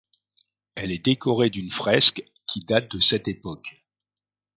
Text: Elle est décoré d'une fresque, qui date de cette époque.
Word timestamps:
Elle 0.73 0.91
est 0.91 1.05
décoré 1.05 1.51
d'une 1.51 1.69
fresque, 1.69 2.23
qui 2.47 2.61
date 2.65 2.89
de 2.89 2.99
cette 2.99 3.27
époque. 3.27 3.83